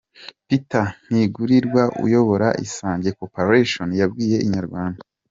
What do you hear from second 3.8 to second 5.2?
yabwiye inyarwanda.